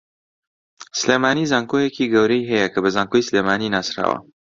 سلێمانی 0.99 1.49
زانکۆیەکی 1.51 2.09
گەورەی 2.13 2.47
ھەیە 2.51 2.67
کە 2.73 2.79
بە 2.83 2.89
زانکۆی 2.95 3.27
سلێمانی 3.27 3.73
ناسراوە 3.75 4.17